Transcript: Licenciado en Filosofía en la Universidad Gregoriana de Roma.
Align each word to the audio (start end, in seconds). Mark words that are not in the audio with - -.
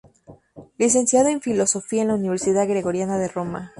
Licenciado 0.79 1.29
en 1.29 1.41
Filosofía 1.41 2.01
en 2.01 2.07
la 2.07 2.15
Universidad 2.15 2.67
Gregoriana 2.67 3.19
de 3.19 3.27
Roma. 3.27 3.69